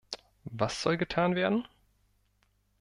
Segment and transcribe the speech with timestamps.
[0.45, 1.67] Was soll getan werden?